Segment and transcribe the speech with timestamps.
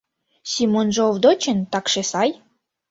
[0.51, 2.29] Семонжо Овдочын, такше, сай.